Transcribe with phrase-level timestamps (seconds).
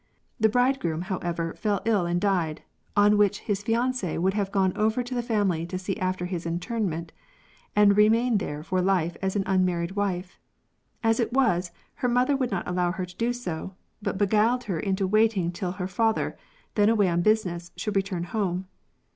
[0.39, 2.63] The bridegroom, however, fell ill and died,
[2.95, 6.47] on which his ^aTicle would have gone over to the family to see after his
[6.47, 7.11] interment,
[7.75, 10.39] and remain there for life as an unmarried wife.
[11.03, 14.79] As it was, her mother would not allow her to do so, but beguiled her
[14.79, 16.35] into waiting till her father,
[16.73, 18.65] then away on business, should return home.